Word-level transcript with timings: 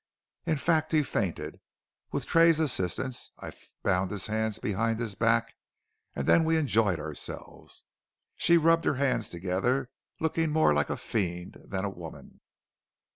In 0.47 0.57
fact 0.57 0.93
he 0.93 1.03
fainted. 1.03 1.59
With 2.11 2.25
Tray's 2.25 2.59
assistance 2.59 3.29
I 3.37 3.53
bound 3.83 4.09
his 4.09 4.25
hands 4.25 4.57
behind 4.57 4.99
his 4.99 5.13
back, 5.13 5.53
and 6.15 6.25
then 6.27 6.43
we 6.43 6.57
enjoyed 6.57 6.99
ourselves," 6.99 7.83
she 8.35 8.57
rubbed 8.57 8.85
her 8.85 8.95
hands 8.95 9.29
together, 9.29 9.91
looking 10.19 10.49
more 10.49 10.73
like 10.73 10.89
a 10.89 10.97
fiend 10.97 11.59
than 11.67 11.85
a 11.85 11.89
woman. 11.91 12.39